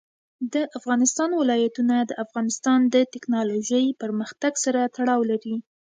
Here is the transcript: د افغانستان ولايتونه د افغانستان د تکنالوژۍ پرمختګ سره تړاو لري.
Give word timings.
د 0.53 0.55
افغانستان 0.77 1.29
ولايتونه 1.41 1.95
د 2.09 2.11
افغانستان 2.25 2.79
د 2.93 2.95
تکنالوژۍ 3.13 3.85
پرمختګ 4.01 4.53
سره 4.63 4.79
تړاو 4.95 5.21
لري. 5.31 5.55